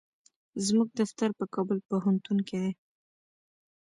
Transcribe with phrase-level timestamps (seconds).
[0.65, 2.71] زموږ دفتر په کابل پوهنتون کې دی.